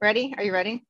[0.00, 0.34] Ready?
[0.36, 0.84] Are you ready?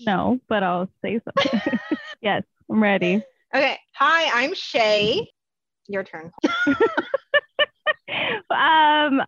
[0.00, 1.60] No, but I'll say something.
[2.22, 3.22] yes, I'm ready.
[3.54, 3.78] Okay.
[3.96, 5.28] Hi, I'm Shay.
[5.88, 6.30] Your turn.
[6.46, 6.54] um,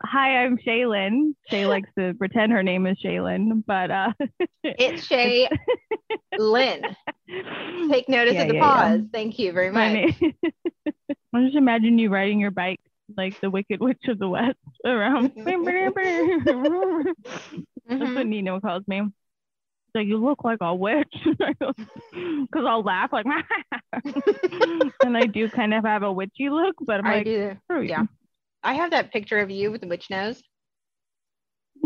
[0.02, 1.34] hi, I'm Shaylin.
[1.50, 4.12] Shay likes to pretend her name is Shaylin, but uh
[4.64, 5.48] It's Shay
[6.38, 6.84] Lynn.
[7.90, 8.60] Take notice Yeah, of the yeah, yeah.
[8.60, 9.00] pause.
[9.12, 10.14] Thank you very much.
[11.34, 12.80] I just imagine you riding your bike
[13.16, 14.56] like the Wicked Witch of the West
[14.86, 15.32] around.
[17.88, 18.16] That's Mhm.
[18.16, 19.02] what Nino calls me.
[19.94, 21.14] So you look like a witch,
[22.12, 23.26] because I'll laugh like,
[25.02, 27.56] and I do kind of have a witchy look, but I'm I like, do.
[27.70, 28.04] "Oh, Yeah.
[28.62, 30.42] I have that picture of you with the witch nose.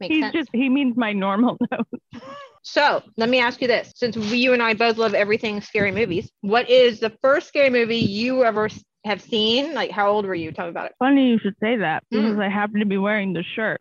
[0.00, 0.34] Makes He's sense.
[0.34, 2.22] just he means my normal nose.
[2.62, 5.92] So let me ask you this: since we, you and I both love everything scary
[5.92, 8.68] movies, what is the first scary movie you ever
[9.04, 9.74] have seen?
[9.74, 10.52] Like, how old were you?
[10.52, 10.92] Tell me about it.
[10.98, 12.24] Funny you should say that Mm.
[12.26, 13.80] because I happen to be wearing the shirt.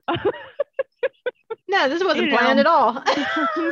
[1.68, 2.62] No, this wasn't You planned know.
[2.62, 3.04] at all.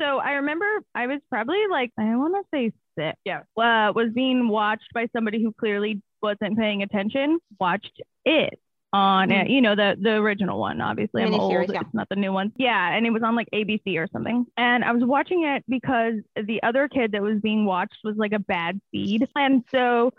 [0.00, 3.18] so I remember I was probably like I want to say six.
[3.24, 7.38] Yeah, uh, was being watched by somebody who clearly wasn't paying attention.
[7.60, 8.58] Watched it
[8.92, 9.42] on Mhm.
[9.42, 10.80] uh, you know the the original one.
[10.80, 11.52] Obviously, I'm old.
[11.72, 11.80] Yeah.
[11.80, 12.52] It's not the new one.
[12.56, 14.46] Yeah, and it was on like ABC or something.
[14.56, 18.32] And I was watching it because the other kid that was being watched was like
[18.32, 20.12] a bad seed, and so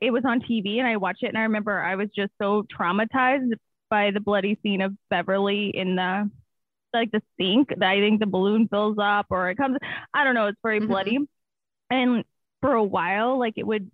[0.00, 2.64] it was on TV and I watched it and I remember I was just so
[2.76, 3.52] traumatized
[3.92, 6.30] by the bloody scene of Beverly in the
[6.94, 9.76] like the sink that I think the balloon fills up or it comes
[10.14, 10.88] I don't know it's very Mhm.
[10.88, 11.18] bloody.
[11.90, 12.24] And
[12.62, 13.90] for a while like it would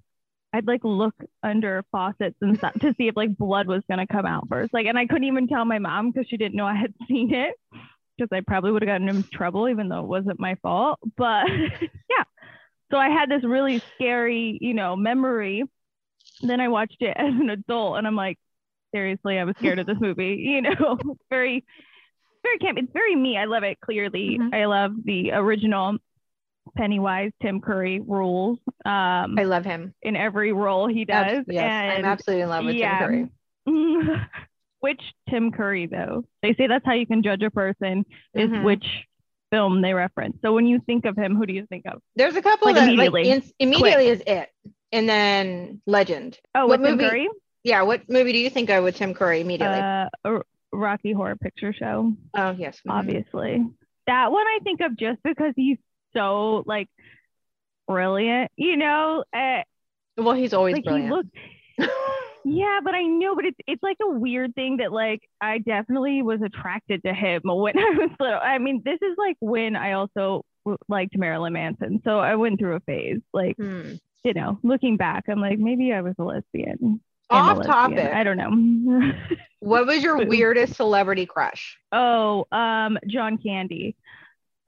[0.53, 4.25] I'd like look under faucets and stuff to see if like blood was gonna come
[4.25, 4.73] out first.
[4.73, 7.35] Like and I couldn't even tell my mom because she didn't know I had seen
[7.35, 7.57] it
[8.17, 11.01] because I probably would have gotten in trouble even though it wasn't my fault.
[11.17, 11.49] But
[12.09, 12.25] yeah.
[12.93, 15.65] So I had this really scary you know memory.
[16.41, 18.39] Then I watched it as an adult and I'm like,
[18.95, 20.37] seriously, I was scared of this movie.
[20.49, 20.99] You know,
[21.31, 21.65] very,
[22.43, 22.79] very camp.
[22.79, 23.37] It's very me.
[23.37, 24.39] I love it clearly.
[24.41, 24.55] Mhm.
[24.55, 25.99] I love the original
[26.77, 29.95] Pennywise, Tim Curry rules um, I love him.
[30.03, 31.39] in every role he does.
[31.39, 32.99] Abs- yes, I'm absolutely in love with yeah.
[33.07, 33.31] Tim
[33.67, 34.17] Curry.
[34.81, 35.01] which
[35.31, 36.25] Tim Curry, though?
[36.43, 38.65] They say that's how you can judge a person is Mhm.
[38.65, 38.87] which
[39.51, 40.37] film they reference.
[40.43, 42.01] So when you think of him, who do you think of?
[42.17, 43.25] There's a couple Like, that immediately.
[43.25, 44.51] like in- immediately is it,
[44.93, 46.39] and then Legend.
[46.55, 47.09] Oh, What movie?
[47.09, 47.29] Curry?
[47.65, 49.79] Yeah, what movie do you think of with Tim Curry immediately?
[49.79, 50.41] Uh, a
[50.73, 52.13] Rocky Horror Picture Show.
[52.35, 52.93] oh yes, mhm.
[52.93, 53.67] obviously.
[54.07, 55.79] That one I think of just because he's
[56.15, 56.89] so like
[57.87, 59.25] brilliant, you know.
[59.35, 59.63] Uh,
[60.17, 61.09] Well, he's always like brilliant.
[61.09, 61.15] he
[61.85, 61.93] looks,
[62.45, 66.23] yeah, but I know, but it's it's like a weird thing that like I definitely
[66.23, 68.41] was attracted to him when I was little.
[68.43, 72.59] I mean, this is like when I also w- liked Marilyn Manson, so I went
[72.59, 73.21] through a phase.
[73.33, 73.95] Like Hmm.
[74.25, 77.01] you know, looking back, I'm like maybe I was a lesbian.
[77.31, 78.11] Off topic.
[78.13, 79.13] I don't know.
[79.61, 81.77] What was your weirdest celebrity crush?
[81.91, 83.97] Oh, um, John Candy.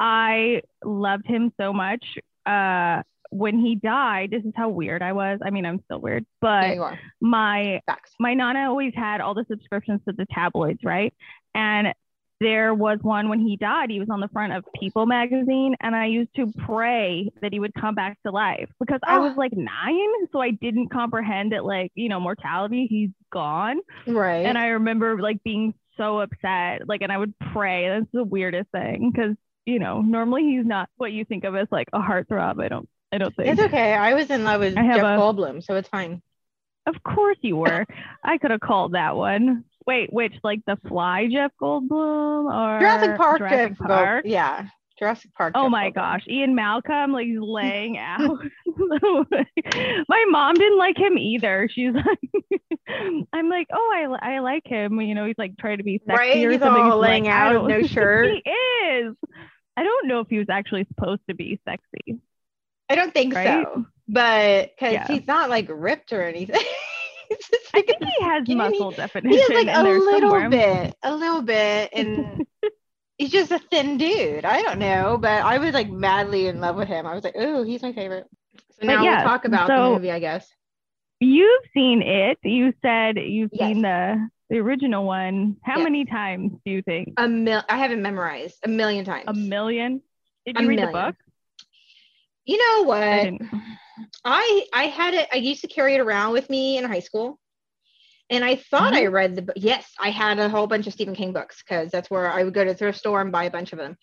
[0.00, 2.18] I loved him so much.
[2.44, 5.38] Uh, when he died, this is how weird I was.
[5.44, 6.76] I mean, I'm still weird, but
[7.20, 8.12] my Facts.
[8.18, 11.14] my nana always had all the subscriptions to the tabloids, right?
[11.54, 11.94] And
[12.40, 13.90] there was one when he died.
[13.90, 17.60] He was on the front of People magazine, and I used to pray that he
[17.60, 19.38] would come back to life because I was Oh.
[19.40, 22.86] like nine, so I didn't comprehend that, like you know, mortality.
[22.88, 24.46] He's gone, Right.
[24.46, 27.88] and I remember like being so upset, like, and I would pray.
[27.90, 29.36] That's the weirdest thing because
[29.66, 32.62] you know normally he's not what you think of as like a heartthrob.
[32.62, 33.48] I don't, I don't think.
[33.50, 33.92] it's okay.
[33.92, 36.22] I was in love with I have Jeff a- Goldblum, so it's fine.
[36.86, 37.84] Of course you were.
[38.24, 39.64] I could have called that one.
[39.86, 43.38] Wait, which like the Fly Jeff Goldblum or Jurassic Park.
[43.38, 44.24] Jurassic Jeff Park?
[44.24, 44.66] Gold- yeah.
[44.98, 45.52] Jurassic Park.
[45.56, 45.94] Oh Jeff my Goldblum.
[45.94, 48.38] gosh, Ian Malcolm, like he's laying out.
[50.08, 51.68] my mom didn't like him either.
[51.72, 52.60] She's like,
[53.32, 55.00] I'm like, oh, I, I like him.
[55.00, 56.44] You know, he's like trying to be sexy Right?
[56.44, 56.82] or He's something.
[56.82, 58.30] all laying like, out, no shirt.
[58.44, 59.14] he is.
[59.76, 62.20] I don't know if he was actually supposed to be sexy.
[62.90, 63.64] I don't think Right?
[63.64, 65.06] so, but because Yeah.
[65.06, 66.60] he's not like ripped or anything.
[67.74, 69.30] I think he has muscle He definition.
[69.32, 70.48] He has like a little somewhere.
[70.50, 72.46] bit, a little bit, and
[73.18, 74.44] he's just a thin dude.
[74.44, 77.06] I don't know, but I was like madly in love with him.
[77.06, 78.26] I was like, oh, he's my favorite.
[78.80, 80.48] So now yeah, we'll talk about so- the movie, I guess.
[81.22, 82.38] You've seen it.
[82.42, 83.68] You said you've Yes.
[83.68, 85.56] seen the the original one.
[85.62, 85.84] How Yes.
[85.84, 87.12] many times do you think?
[87.18, 89.24] A mil- I haven't memorized a million times.
[89.28, 90.00] A million?
[90.46, 90.92] Did A you read million.
[90.94, 91.16] the book?
[92.46, 93.32] You know what?
[94.24, 94.66] I.
[94.72, 95.28] I I had it.
[95.32, 97.38] I used to carry it around with me in high school,
[98.28, 99.12] and I thought I Mhm.
[99.12, 99.42] read the.
[99.42, 99.56] book.
[99.58, 102.54] Yes, I had a whole bunch of Stephen King books because that's where I would
[102.54, 103.96] go to the thrift store and buy a bunch of them.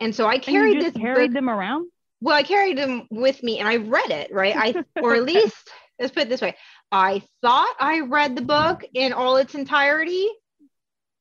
[0.00, 1.34] And so I carried this carried book.
[1.34, 1.90] them around?
[2.20, 4.32] Well, I carried them with me, and I read it.
[4.32, 6.56] Right, I or at least let's put it this way:
[6.90, 10.28] I thought I read the book in all its entirety,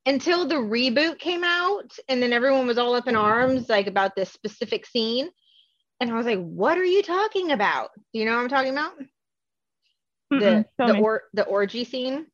[0.06, 4.16] until the reboot came out and then everyone was all up in arms like about
[4.16, 5.30] this specific scene
[6.04, 7.92] and i was like what are you talking about?
[8.14, 8.92] Do you know what i'm talking about?
[10.32, 12.28] The Mm-mm, the or the orgy scene?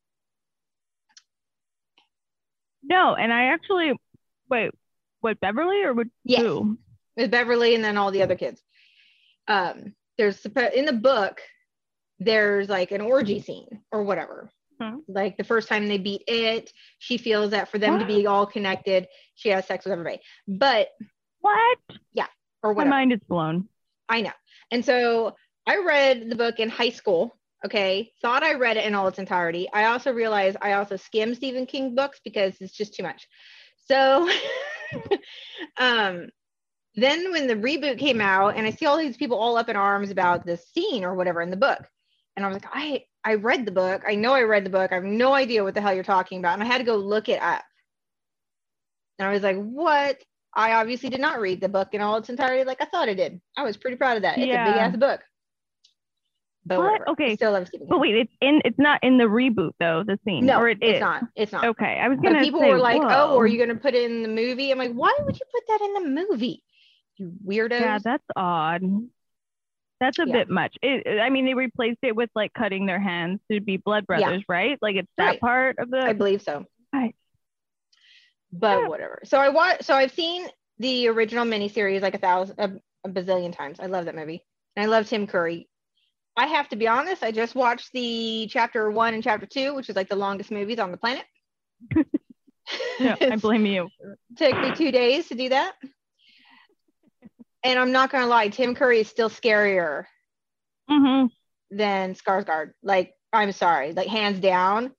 [2.82, 3.92] No, and I actually
[4.48, 4.72] wait,
[5.20, 6.40] what Beverly or what Yes.
[6.42, 6.78] who?
[7.16, 8.62] with beverly and then all the other kids.
[9.48, 10.44] Um there's
[10.74, 11.40] in the book
[12.18, 14.50] there's like an orgy scene or whatever.
[14.80, 15.00] Hmm.
[15.08, 18.46] like the first time they beat it she feels that for them to be all
[18.46, 20.20] connected she has sex with everybody.
[20.48, 20.88] But
[21.40, 21.78] What?
[22.62, 23.68] Or My mind is blown.
[24.08, 24.32] I know.
[24.70, 25.36] And so
[25.66, 27.36] I read the book in high school.
[27.64, 28.12] Okay.
[28.22, 29.68] Thought I read it in all its entirety.
[29.72, 33.28] I also realized I also skim Stephen King books because it's just too much.
[33.86, 34.28] So
[35.76, 36.28] um
[36.96, 39.76] then when the reboot came out and I see all these people all up in
[39.76, 41.80] arms about this scene or whatever in the book.
[42.36, 44.02] And I was like, I I read the book.
[44.06, 44.90] I know I read the book.
[44.90, 46.54] I have no idea what the hell you're talking about.
[46.54, 47.62] And I had to go look it up.
[49.18, 50.16] And I was like, what?
[50.54, 53.14] I obviously did not read the book in all its entirety like I thought I
[53.14, 53.40] did.
[53.56, 54.38] I was pretty proud of that.
[54.38, 55.20] It's a big ass book.
[56.66, 56.84] But What?
[56.92, 57.08] whatever.
[57.08, 57.36] I Okay.
[57.36, 60.46] Still love Stephen But wait, it's in it's not in the reboot though, the scene.
[60.46, 61.00] No, or it it's is.
[61.00, 61.22] not.
[61.36, 61.64] It's not.
[61.64, 61.98] Okay.
[62.02, 64.22] I was gonna people say, were like, "Oh, are you going to put it in
[64.22, 66.62] the movie?" I'm like, "Why would you put that in the movie?
[67.16, 68.82] You weirdos." Yeah, that's odd.
[70.00, 70.32] That's a Yeah.
[70.32, 70.76] bit much.
[70.82, 74.20] It, I mean, they replaced it with like cutting their hands to be blood Yeah.
[74.20, 74.78] brothers, right?
[74.82, 75.40] Like it's that Right.
[75.40, 76.00] part of the.
[76.00, 76.64] I believe so.
[76.92, 77.14] Right.
[78.52, 78.88] But Yeah.
[78.88, 79.20] whatever.
[79.24, 79.84] So I watched.
[79.84, 80.46] So I've seen
[80.78, 83.78] the original miniseries like a thousand, a, a bazillion times.
[83.80, 84.44] I love that movie,
[84.76, 85.68] and I love Tim Curry.
[86.36, 87.22] I have to be honest.
[87.22, 90.78] I just watched the chapter one and chapter two, which is like the longest movies
[90.78, 91.24] on the planet.
[92.98, 93.90] yeah, I blame you.
[94.36, 95.74] took me two days to do that.
[97.64, 100.06] And I'm not gonna lie, Tim Curry is still scarier
[100.88, 101.26] hmm
[101.70, 102.72] than Skarsgård.
[102.82, 104.92] Like, I'm sorry, like hands down.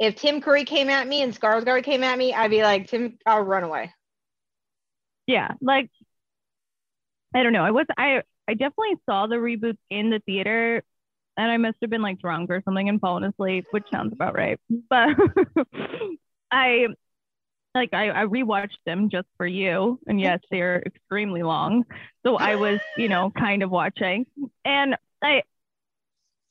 [0.00, 3.18] If Tim Curry came at me and Skarsgård came at me, I'd be like, Tim,
[3.26, 3.92] I'll run away.
[5.26, 5.90] Yeah, like
[7.34, 7.64] I don't know.
[7.64, 10.82] I was I I definitely saw the reboot in the theater,
[11.36, 14.34] and I must have been like drunk or something and fallen asleep, which sounds about
[14.34, 14.58] right.
[14.88, 15.10] But
[16.50, 16.88] I
[17.74, 21.84] like I, I rewatched them just for you, and yes, they're extremely long.
[22.26, 24.26] So I was, you know, kind of watching,
[24.64, 25.42] and I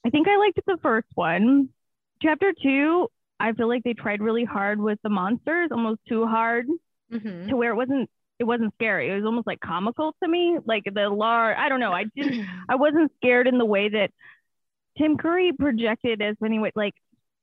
[0.06, 1.70] I think I liked the first one.
[2.22, 6.68] Chapter two, I feel like they tried really hard with the monsters, almost too hard
[7.10, 7.50] Mhm.
[7.50, 8.10] to where it wasn't
[8.40, 9.10] it wasn't scary.
[9.12, 10.58] It was almost like comical to me.
[10.66, 11.94] Like the large I don't know.
[11.94, 12.38] I didn't
[12.70, 14.12] I wasn't scared in the way that
[14.98, 16.94] Tim Curry projected as many way like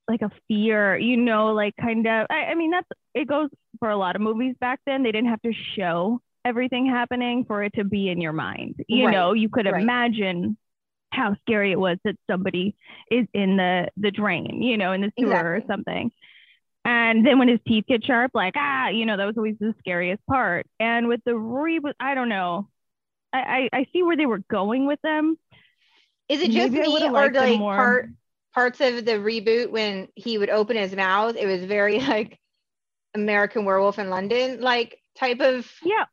[0.08, 3.90] like a fear, you know, like kind of I, I mean that's it goes for
[3.90, 5.02] a lot of movies back then.
[5.02, 8.76] They didn't have to show everything happening for it to be in your mind.
[8.88, 9.82] You Right, know, you could right.
[9.82, 10.56] imagine
[11.10, 12.76] how scary it was that somebody
[13.10, 16.10] is in the the drain, you know, in the sewer or something.
[16.84, 19.74] And then when his teeth get sharp, like ah, you know, that was always the
[19.78, 20.66] scariest part.
[20.78, 22.68] And with the reboot, I don't know.
[23.32, 25.36] I, I, I see where they were going with them.
[26.28, 27.76] Is it just Maybe me or like more.
[27.76, 28.10] part
[28.54, 31.36] parts of the reboot when he would open his mouth?
[31.36, 32.38] It was very like
[33.14, 36.04] American Werewolf in London, like type of Yeah.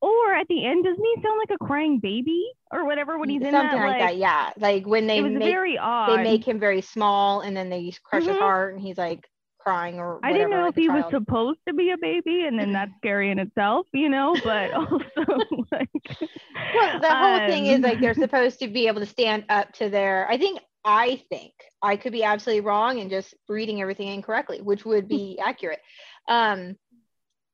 [0.00, 3.42] Or at the end, doesn't he sound like a crying baby or whatever when he's
[3.42, 3.86] in something that?
[3.86, 4.16] like, that.
[4.16, 6.18] Yeah, like when they make very odd.
[6.18, 8.38] they make him very small and then they crush his Mhm.
[8.38, 9.26] heart and he's like
[9.58, 12.46] crying or Whatever, I didn't know like if he was supposed to be a baby,
[12.46, 14.36] and then that's scary in itself, you know.
[14.44, 15.88] But also, like,
[16.74, 19.72] Well, the whole thing is um, like they're supposed to be able to stand up
[19.74, 20.28] to their.
[20.30, 24.84] I think I think I could be absolutely wrong and just reading everything incorrectly, which
[24.84, 25.80] would be accurate.
[26.28, 26.76] Um,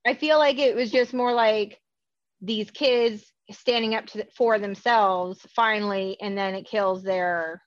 [0.06, 1.80] I feel like it was just more like
[2.42, 7.62] these kids standing up to for themselves finally, and then it kills their,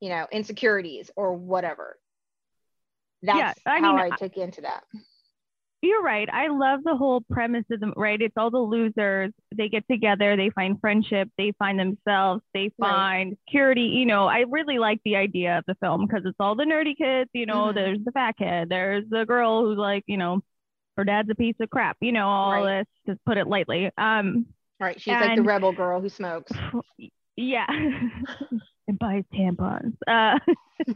[0.00, 1.96] you know, insecurities or whatever.
[3.22, 4.84] That's I how mean, I took into that.
[5.82, 6.28] You're right.
[6.32, 8.20] I love the whole premise of them, right?
[8.20, 9.32] It's all the losers.
[9.54, 12.90] They get together, they find friendship, they find themselves, they Right.
[12.90, 13.82] find security.
[13.82, 16.96] You know, I really like the idea of the film because it's all the nerdy
[16.96, 17.30] kids.
[17.34, 17.74] You know, Mhm.
[17.74, 20.40] there's the fat kid, there's the girl who's like, you know,
[20.96, 21.96] her dad's a piece of crap.
[22.00, 22.86] You know, all Right.
[23.06, 23.90] this to put it lightly.
[23.98, 24.46] Um,
[24.78, 25.00] Right?
[25.00, 26.52] She's like the rebel girl who smokes.
[27.36, 27.66] yeah,
[28.88, 29.94] and buys tampons.
[30.06, 30.38] Uh,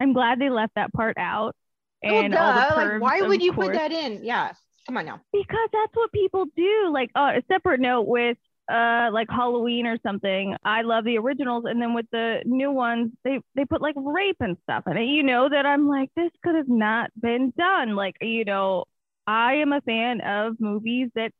[0.00, 1.54] I'm glad they left that part out.
[2.02, 4.24] Well, And the like why would you put that in?
[4.24, 4.52] Yeah,
[4.86, 5.20] come on now.
[5.32, 8.36] because that's what people do like uh, a separate note with
[8.72, 13.10] uh like halloween or something i love the originals and then with the new ones
[13.24, 16.30] they they put like rape and stuff in it you know that i'm like this
[16.44, 18.84] could have not been done like you know
[19.26, 21.32] i am a fan of movies that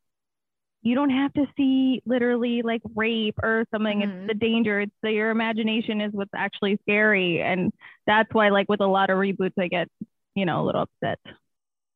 [0.82, 4.02] you don't have to see literally like rape or something Mhm.
[4.02, 7.72] it's the danger it's the, your imagination is what's actually scary and
[8.06, 9.88] that's why like with a lot of reboots i get
[10.34, 11.18] you know a little upset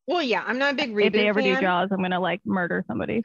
[0.07, 1.55] Well, yeah, I'm not a big reboot if they ever fan.
[1.57, 3.23] do Jaws, I'm gonna like murder somebody.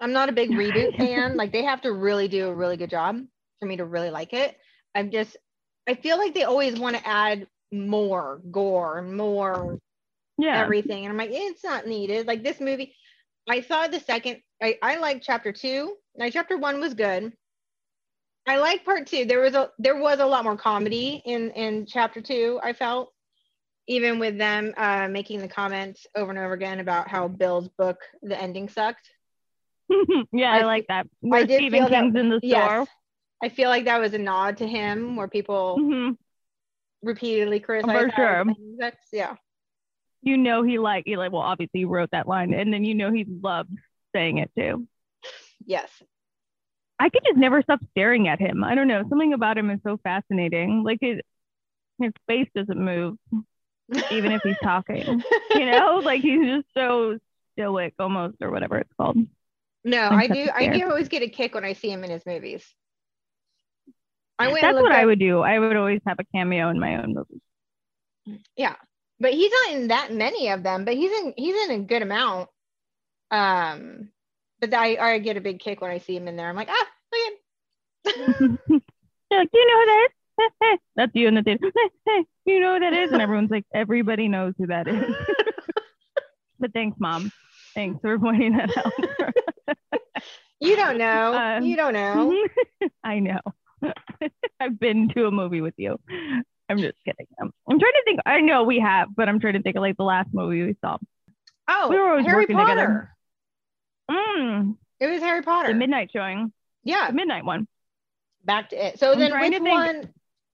[0.00, 1.36] I'm not a big reboot fan.
[1.36, 3.20] Like they have to really do a really good job
[3.60, 4.56] for me to really like it.
[4.94, 5.36] I'm just
[5.88, 9.78] I feel like they always want to add more gore, more
[10.38, 10.60] Yeah.
[10.60, 11.04] everything.
[11.04, 12.26] And I'm like, it's not needed.
[12.26, 12.94] Like this movie,
[13.48, 15.94] I saw the second, I, I like chapter two.
[16.16, 17.32] Now chapter one was good.
[18.46, 19.24] I like part two.
[19.24, 23.12] There was a there was a lot more comedy in in chapter two, I felt.
[23.88, 27.98] Even with them uh, making the comments over and over again about how Bill's book,
[28.22, 29.08] the ending sucked.
[30.32, 31.06] yeah, I, I- like that.
[31.20, 32.40] Where did Stephen feel that- in the store.
[32.48, 32.88] Yes.
[33.44, 36.16] I feel like that was a nod to him where people Mhm.
[37.02, 38.52] repeatedly criticize how sure.
[39.12, 39.34] Yeah.
[40.22, 42.94] You know he like he like well obviously he wrote that line and then you
[42.94, 43.76] know he loved
[44.14, 44.86] saying it too.
[45.64, 45.90] Yes.
[46.98, 48.62] I could just never stop staring at him.
[48.62, 49.02] I don't know.
[49.08, 50.84] Something about him is so fascinating.
[50.84, 51.18] Like his
[52.00, 53.16] his face doesn't move
[54.10, 55.22] even if he's talking.
[55.54, 57.18] you know, like he's just so
[57.54, 59.18] stoic almost or whatever it's called.
[59.84, 60.32] No, I do.
[60.32, 60.50] I do.
[60.50, 60.90] a I do fan.
[60.90, 62.64] always get a kick when I see him in his movies.
[64.38, 65.40] I went That's what I would do.
[65.40, 68.40] I would always have a cameo in my own movies.
[68.56, 68.76] Yeah,
[69.22, 70.84] but he's not in that many of them.
[70.84, 71.32] But he's in.
[71.36, 72.50] He's in a good amount.
[73.30, 74.08] Um,
[74.60, 76.48] but I I get a big kick when I see him in there.
[76.48, 78.20] I'm like, ah, look
[78.66, 78.82] at.
[79.32, 80.08] Like, do you know who that
[80.70, 80.78] is?
[80.96, 81.72] That's you in the theater.
[82.44, 83.12] you know who that is?
[83.12, 85.14] And everyone's like, everybody knows who that is.
[86.60, 87.32] but thanks, mom.
[87.74, 88.92] Thanks for pointing that out.
[90.60, 91.32] You don't know.
[91.32, 92.46] Um, you don't know.
[93.02, 93.40] I know.
[94.60, 95.98] I've been to a movie with you.
[96.68, 97.26] I'm just kidding.
[97.40, 98.20] I'm, I'm trying to think.
[98.24, 100.76] I know we have, but I'm trying to think of like the last movie we
[100.80, 100.96] saw.
[101.68, 102.70] Oh, we were always Harry working Potter.
[102.70, 103.08] together.
[104.10, 105.68] Mm, It was Harry Potter.
[105.68, 106.52] the midnight showing,
[106.84, 107.66] yeah, the midnight one.
[108.44, 108.98] back to it.
[108.98, 110.12] So I'm then, which one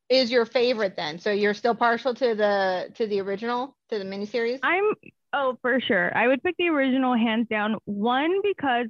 [0.09, 1.19] is your favorite then?
[1.19, 4.61] So you're still partial to the to the original to the miniseries?
[4.63, 4.85] I'm
[5.33, 6.17] oh for sure.
[6.17, 7.77] I would pick the original hands down.
[7.85, 8.87] One because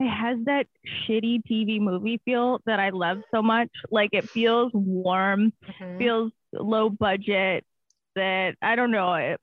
[0.00, 0.66] it has that
[1.06, 3.70] shitty TV movie feel that I love so much.
[3.90, 5.98] Like it feels warm, Mhm.
[5.98, 7.64] feels low budget.
[8.14, 9.14] That I don't know.
[9.14, 9.40] It,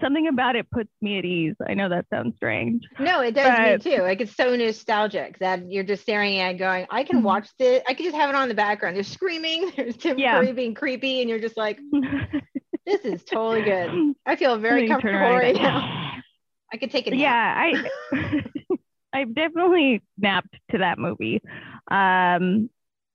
[0.00, 1.54] something about it puts me at ease.
[1.66, 2.82] I know that sounds strange.
[3.00, 4.02] No, it does But- me too.
[4.02, 7.24] Like it's so nostalgic that you're just staring at it going, I can Mhm.
[7.24, 7.82] watch this.
[7.88, 8.96] I could just have it on in the background.
[8.96, 10.38] There's screaming, there's Tim Yeah.
[10.40, 11.78] Curry being creepy, and you're just like,
[12.84, 14.14] this is totally good.
[14.26, 16.12] I feel very And then you turn comfortable right now.
[16.70, 17.14] I could take it.
[17.14, 18.42] yeah i
[19.12, 21.40] i've definitely snapped to that movie
[21.90, 22.68] um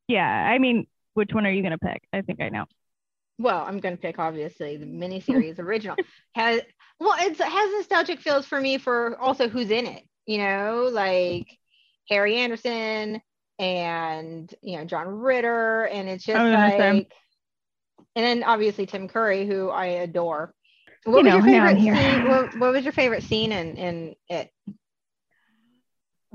[0.07, 2.65] yeah i mean which one are you gonna pick i think i know
[3.39, 5.97] Well, I'm gonna pick obviously the miniseries original.
[6.35, 6.61] Has
[6.99, 10.03] well, it's, it has nostalgic feels for me for also who's in it.
[10.25, 11.47] You know, like
[12.09, 13.21] Harry Anderson
[13.59, 17.11] and you know John Ritter, and it's just like,
[18.15, 20.53] and then obviously Tim Curry, who I adore.
[21.05, 22.27] What You was know, your favorite scene?
[22.27, 24.51] What, what was your favorite scene in in it?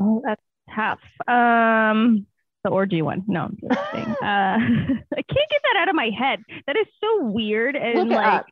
[0.00, 0.43] Oh that's
[0.75, 2.26] tough um
[2.64, 6.11] the orgy one no i'm just kidding uh i can't get that out of my
[6.17, 8.47] head that is so weird and like up.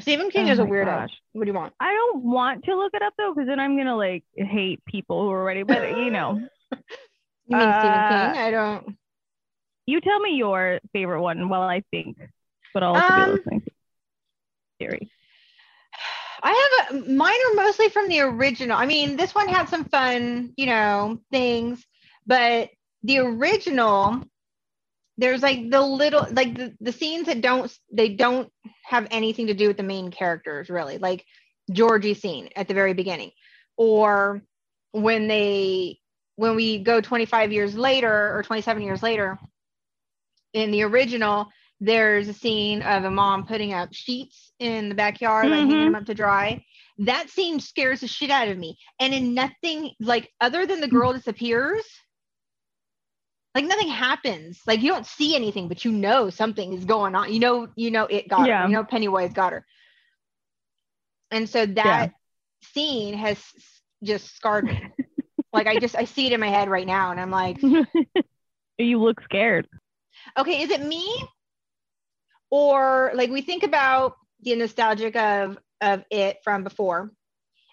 [0.00, 0.86] Stephen King Oh is a weirdo.
[0.86, 1.10] gosh.
[1.32, 1.72] What do you want?
[1.80, 5.22] i don't want to look it up though because then i'm gonna like hate people
[5.22, 6.40] who are ready but you know
[7.46, 8.36] You mean Uh, Stephen King?
[8.38, 8.96] I don't.
[9.86, 12.16] you tell me your favorite one while i think
[12.72, 13.62] but i'll also Um, be listening
[14.78, 15.10] theory
[16.44, 18.76] I have a mine are mostly from the original.
[18.76, 21.84] I mean, this one had some fun, you know, things,
[22.26, 22.68] but
[23.02, 24.22] the original,
[25.16, 28.50] there's like the little like the, the scenes that don't they don't
[28.84, 31.24] have anything to do with the main characters really, like
[31.72, 33.30] Georgie's scene at the very beginning,
[33.78, 34.42] or
[34.92, 35.98] when they
[36.36, 39.38] when we go 25 years later or 27 years later
[40.52, 41.48] in the original
[41.80, 45.84] there's a scene of a mom putting up sheets in the backyard, like hanging Mhm.
[45.86, 46.64] them up to dry.
[46.98, 48.78] That scene scares the shit out of me.
[49.00, 51.84] And in nothing, like other than the girl disappears,
[53.54, 54.60] like nothing happens.
[54.66, 57.32] Like you don't see anything, but you know something is going on.
[57.32, 58.62] You know, you know it got Yeah.
[58.62, 58.68] her.
[58.68, 59.66] You know Pennywise got her.
[61.30, 62.12] And so that
[62.62, 63.42] scene has
[64.02, 64.80] just scarred me.
[65.52, 67.60] like I just I see it in my head right now, and I'm like,
[68.78, 69.68] you look scared
[70.38, 71.04] okay, is it me?
[72.54, 77.10] Or like we think about the nostalgic of of it from before,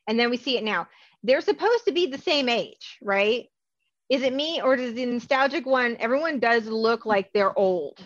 [0.08, 0.88] and then we see it now.
[1.22, 3.46] They're supposed to be the same age, right?
[4.10, 5.98] Is it me or does the nostalgic one?
[6.00, 8.00] Everyone does look like they're old.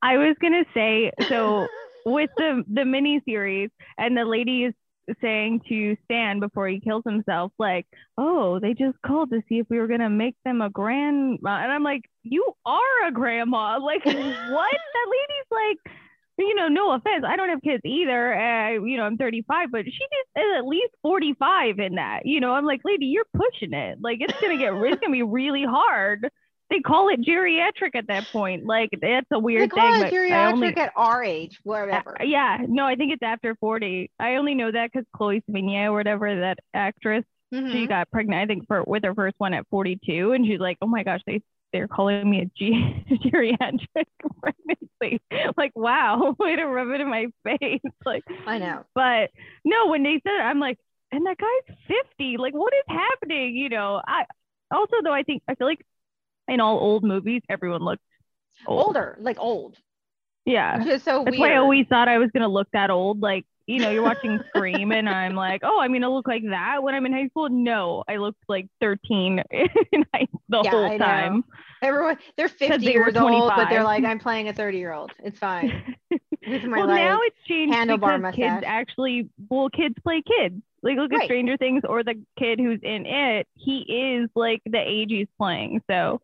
[0.00, 1.66] I was gonna say so
[2.06, 4.74] with the the mini series and the lady is
[5.20, 7.86] saying to Stan before he kills himself, like,
[8.18, 11.72] oh, they just called to see if we were gonna make them a grandma, and
[11.72, 14.14] I'm like, you are a grandma, like what?
[14.14, 15.94] that lady's like
[16.40, 18.34] you know, no offense, I don't have kids either.
[18.34, 22.20] Uh, you know, I'm 35, but she is at least 45 in that.
[22.24, 23.98] You know, I'm like, lady, you're pushing it.
[24.00, 26.30] Like it's gonna get, it's gonna be really hard.
[26.70, 28.64] They call it geriatric at that point.
[28.64, 30.02] Like that's a weird they call thing.
[30.06, 32.16] it geriatric only- at our age, whatever.
[32.20, 34.10] uh, yeah, no, I think it's after 40.
[34.20, 37.72] I only know that because Chloe Sevigny or whatever that actress, Mhm.
[37.72, 38.40] she got pregnant.
[38.42, 41.20] I think for with her first one at 42, and she's like, "Oh my gosh,
[41.26, 44.06] they they're calling me a G- geriatric
[44.40, 45.20] pregnancy."
[45.56, 47.80] Like, wow, way to rub it in my face.
[48.06, 48.84] Like, I know.
[48.94, 49.30] but
[49.64, 50.78] no, when they said it, I'm like,
[51.12, 52.36] and that guy's 50.
[52.36, 53.56] Like, what is happening?
[53.56, 54.24] You know, I
[54.72, 55.84] also though I think I feel like
[56.50, 58.02] in all old movies, everyone looks
[58.66, 58.86] old.
[58.86, 59.76] Older, like old.
[60.44, 60.80] Yeah.
[61.04, 61.38] So That's weird.
[61.38, 63.20] why I always thought I was gonna look that old.
[63.20, 66.82] Like, you know, you're watching Scream, and I'm like, oh, I'm gonna look like that
[66.82, 67.48] when I'm in high school.
[67.50, 71.38] No, I looked like 13 in high the Yeah, whole I know.
[71.38, 71.44] time.
[71.82, 75.12] Everyone, they're 50 they years old, but they're like, I'm playing a 30 year old.
[75.22, 75.74] It's fine.
[76.62, 80.62] My well, like, now it's changed handlebar because kids actually, well, kids play kids.
[80.82, 81.20] Like, look Right.
[81.22, 83.46] at Stranger Things or the kid who's in it.
[83.54, 85.82] He is like the age he's playing.
[85.90, 86.22] So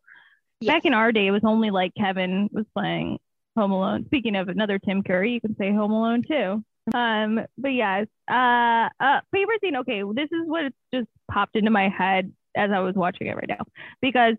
[0.59, 0.73] Yes.
[0.73, 3.19] back in our day, it was only like Kevin was playing
[3.55, 4.05] Home Alone.
[4.05, 6.63] Speaking of another Tim Curry, you can say Home Alone too.
[6.93, 9.75] Um, but yes, uh, uh, favorite scene.
[9.77, 13.49] Okay, this is what just popped into my head as I was watching it right
[13.49, 13.65] now
[14.01, 14.35] because,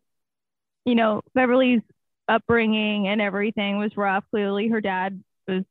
[0.85, 1.83] you know, Beverly's
[2.27, 4.25] upbringing and everything was rough.
[4.31, 5.63] Clearly, her dad was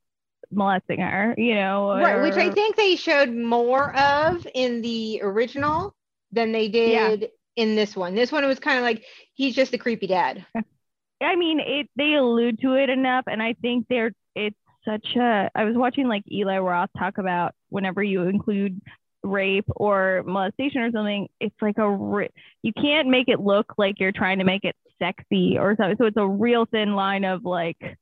[0.51, 1.33] molesting her.
[1.37, 5.93] You know, right, which I think they showed more of in the original
[6.31, 8.15] than they did in this one.
[8.15, 10.45] This one was kind of like he's just a creepy dad.
[11.21, 15.49] I mean, it they allude to it enough, and I think they're it's such a.
[15.53, 18.79] I was watching like Eli Roth talk about whenever you include
[19.23, 22.27] rape or molestation or something, it's like a
[22.61, 25.97] you can't make it look like you're trying to make it sexy or something.
[25.97, 27.97] So it's a real thin line of like.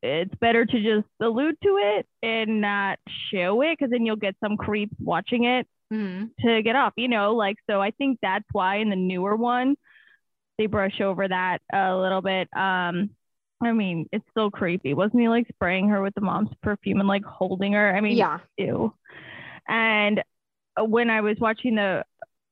[0.00, 3.00] It's better to just allude to it and not
[3.32, 6.30] show it because then you'll get some creeps watching it Mhm.
[6.40, 9.76] to get off, you know, like so I think that's why in the newer one
[10.58, 12.48] they brush over that a little bit.
[12.56, 13.10] Um
[13.60, 14.94] I mean, it's still creepy.
[14.94, 17.94] Wasn't he like spraying her with the mom's perfume and like holding her?
[17.94, 18.38] I mean, Yeah.
[18.56, 18.94] ew.
[19.68, 20.22] And
[20.78, 22.04] when I was watching the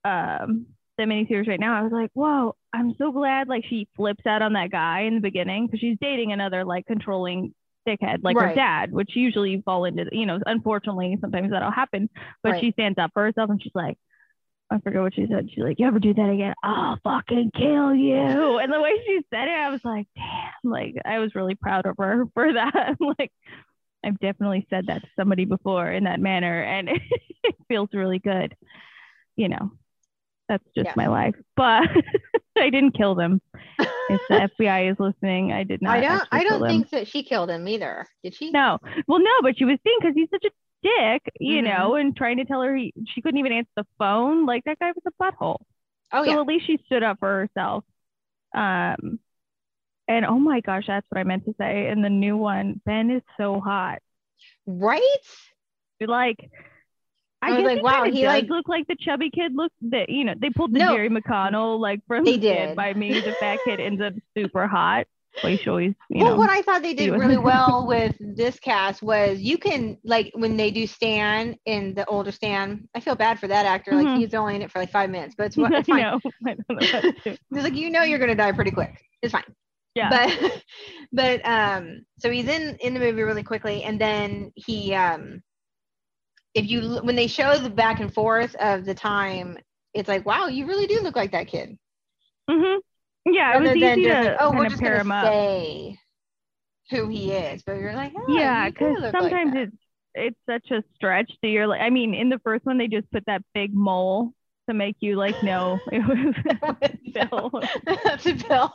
[0.04, 0.66] um
[0.98, 4.40] the miniseries right now, I was like, whoa, I'm so glad like she flips out
[4.42, 7.54] on that guy in the beginning because she's dating another like controlling
[7.86, 12.08] dickhead like her dad, which usually you fall into, you know, unfortunately sometimes that'll happen.
[12.42, 12.60] But Right.
[12.60, 13.98] she stands up for herself and she's like,
[14.70, 15.48] I forget what she said.
[15.50, 16.54] She's like, You ever do that again?
[16.62, 18.58] I'll fucking kill you.
[18.60, 21.86] And the way she said it, I was like, damn, like I was really proud
[21.86, 22.96] of her for that.
[23.18, 23.32] like
[24.04, 28.54] I've definitely said that to somebody before in that manner and it feels really good.
[29.36, 29.72] You know,
[30.48, 30.96] that's just Yes.
[30.96, 31.34] my life.
[31.56, 31.84] But
[32.58, 33.40] I didn't kill them.
[33.78, 35.96] If the FBI is listening, I did not.
[35.96, 38.06] I don't I don't think that she killed him either.
[38.22, 38.50] Did she?
[38.50, 38.78] No,
[39.08, 40.50] well, no, but she was thinking because he's such a
[40.82, 41.64] dick, you Mhm.
[41.64, 44.46] know, and trying to tell her he, she couldn't even answer the phone.
[44.46, 45.58] Like that guy was a butthole.
[46.12, 46.30] Oh yeah.
[46.32, 46.40] so yeah.
[46.40, 47.84] at least she stood up for herself.
[48.54, 49.18] Um,
[50.08, 51.88] and oh my gosh, that's what I meant to say.
[51.88, 53.98] In the new one, Ben is so hot.
[54.66, 55.00] Right?
[55.98, 56.38] You like,
[57.42, 59.52] I, I was like, wow, he, like- look like the chubby kid.
[59.54, 60.94] Look, that you know, they pulled the No.
[60.94, 62.74] Jerry O'Connell like from They did.
[62.76, 63.20] by me.
[63.20, 65.06] The fat kid ends up super hot.
[65.44, 69.02] Well, always, you well, know, what I thought they did really well with this cast
[69.02, 72.88] was you can like when they do Stan in the older Stan.
[72.94, 73.92] I feel bad for that actor.
[73.92, 74.18] Like Mhm.
[74.18, 76.00] he's only in it for like five minutes, but it's, it's fine.
[76.02, 76.20] know.
[76.46, 76.78] I know.
[77.26, 78.98] It's like you know you're gonna die pretty quick.
[79.20, 79.44] It's fine.
[79.94, 80.08] Yeah.
[80.08, 80.62] But
[81.12, 85.42] but um so he's in in the movie really quickly and then he um
[86.56, 89.58] if you when they show the back and forth of the time
[89.94, 91.78] it's like wow you really do look like that kid
[92.48, 93.32] Mm-hmm.
[93.34, 95.10] Yeah, it was rather than easy just to like, oh we're just pair gonna him
[95.10, 95.24] up.
[95.24, 95.98] say
[96.90, 99.76] who he is but you're like oh, yeah, because look like sometimes it's
[100.14, 101.80] it's such a stretch that you're like.
[101.80, 104.32] I mean, in the first one, they just put that big mole
[104.68, 107.50] to make you like know it was Bill.
[108.04, 108.74] That's a Bill.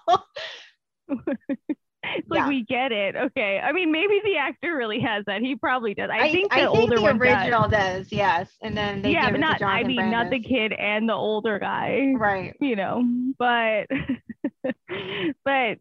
[2.04, 2.48] it's like Yeah.
[2.48, 3.16] we get it.
[3.16, 3.60] Okay.
[3.60, 5.42] I mean, maybe the actor really has that.
[5.42, 6.10] He probably does.
[6.12, 8.12] I, I, think I the think older the original does.
[8.12, 9.62] yes and then they yeah, but not.
[9.62, 12.14] I mean, not the kid and the older guy.
[12.14, 13.04] right You know,
[13.40, 13.88] but
[15.46, 15.78] but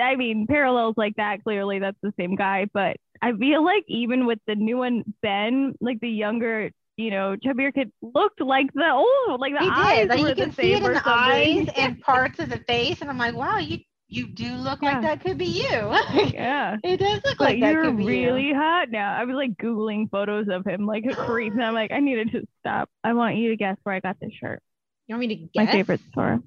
[0.00, 1.42] I mean, parallels like that.
[1.44, 2.66] Clearly, that's the same guy.
[2.72, 6.70] But I feel like even with the new one, Ben, like the younger.
[6.98, 10.08] You know, chubbier kid looked like the old, like the He eyes did.
[10.08, 11.04] Like were you the can see it in the something.
[11.04, 13.78] eyes and parts of the face, and I'm like, wow, you
[14.12, 14.92] you do look Yeah.
[14.92, 15.64] like that could be you.
[16.34, 16.76] yeah.
[16.84, 18.54] it does look like like, that could be really you.
[18.54, 19.14] hot now.
[19.16, 22.30] I was like googling photos of him like a creep, and I'm like, I need
[22.32, 22.90] to stop.
[23.02, 24.62] I want you to guess where I got this shirt.
[25.06, 25.66] You want me to guess?
[25.66, 26.40] My favorite store.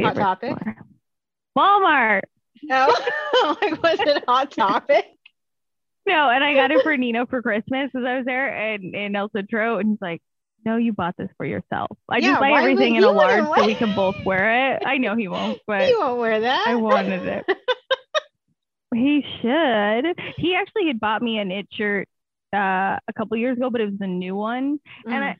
[0.00, 0.56] My Hot Topic?
[0.60, 0.76] store.
[1.56, 2.22] Walmart.
[2.64, 5.04] No, oh, like was it Hot Topic?
[6.06, 9.16] no, and I got it for Nino for Christmas as I was there, and and
[9.16, 10.20] Elsa Tro, and he's like,
[10.64, 11.96] "No, you bought this for yourself.
[12.08, 14.82] I Yeah, just buy everything in a large so we can both wear it.
[14.86, 16.66] I know he won't, but He won't wear that.
[16.66, 17.44] I wanted it.
[18.94, 20.04] He should.
[20.36, 22.08] He actually had bought me a knit shirt
[22.54, 25.36] uh, a couple years ago, but it was a new one, and I.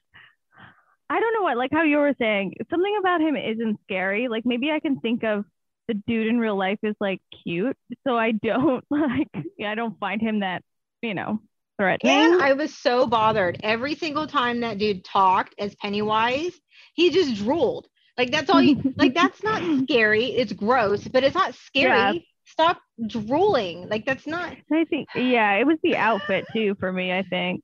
[1.11, 4.27] I don't know what, like how you were saying, something about him isn't scary.
[4.27, 5.45] Like maybe I can think of
[5.87, 9.29] the dude in real life is like cute, so I don't like,
[9.65, 10.63] I don't find him that,
[11.03, 11.41] you know,
[11.79, 12.35] threatening.
[12.35, 16.53] And I was so bothered every single time that dude talked as Pennywise,
[16.95, 17.89] he just drooled.
[18.19, 20.27] Like that's all you like that's not scary.
[20.27, 21.89] It's gross, but it's not scary.
[21.89, 22.13] Yeah.
[22.47, 23.89] Stop drooling.
[23.89, 27.13] Like that's not I think, yeah, it was the outfit too for me.
[27.13, 27.63] I think.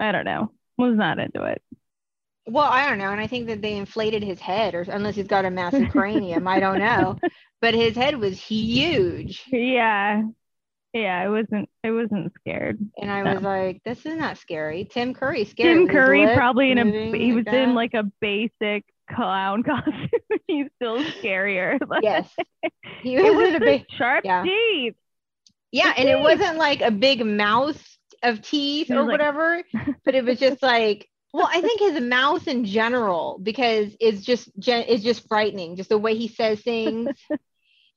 [0.00, 0.52] I don't know.
[0.78, 1.60] Was not into it.
[2.46, 3.10] well, I don't know.
[3.10, 6.46] And I think that they inflated his head, or unless he's got a massive cranium,
[6.48, 7.18] I don't know.
[7.60, 9.42] But his head was huge.
[9.50, 10.22] Yeah,
[10.98, 11.68] yeah, I wasn't.
[11.84, 12.78] I wasn't scared.
[13.00, 13.34] And I Yeah.
[13.34, 14.84] was like, this is not scary.
[14.90, 15.74] Tim Curry scary.
[15.74, 16.84] Tim Curry probably in a
[17.16, 20.08] he was in like a basic clown costume.
[20.46, 21.78] He's still scarier.
[21.88, 22.28] Like, Yes.
[23.02, 24.42] He it was was in a big sharp yeah.
[24.42, 24.94] teeth.
[25.72, 27.82] Yeah, The and it wasn't like a big mouth
[28.22, 29.62] of teeth or like- whatever,
[30.04, 34.48] but it was just like, well, I think his mouth in general because it's just
[34.58, 37.08] gen- it's just frightening, just the way he says things.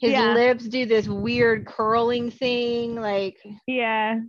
[0.02, 0.34] His Yeah.
[0.34, 3.38] lips do this weird curling thing, like
[3.68, 4.20] Yeah.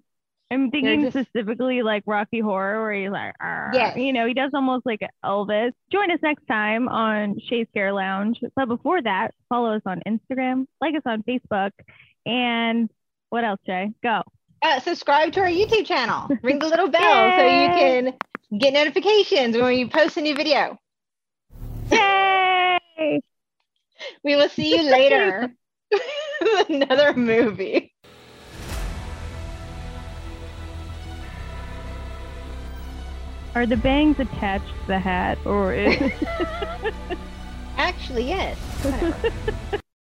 [0.50, 3.35] I'm thinking just- specifically like Rocky Horror, where he's like.
[3.72, 3.96] Yes.
[3.96, 5.72] you know, he does almost like Elvis.
[5.90, 8.38] Join us next time on Shea Scare Lounge.
[8.54, 11.70] But before that, follow us on Instagram, like us on Facebook,
[12.26, 12.90] and
[13.30, 13.92] what else, Jay?
[14.02, 14.22] Go.
[14.64, 18.14] uh, subscribe to our YouTube channel, ring the little bell so you can
[18.58, 20.78] get notifications when we post a new video.
[21.90, 22.78] Yay!
[24.24, 25.50] We will see you later.
[26.68, 27.92] Another movie.
[33.55, 35.96] Are the bangs attached to the hat, or is
[37.76, 38.59] Actually, yes.